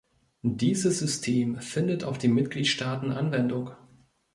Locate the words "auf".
2.03-2.17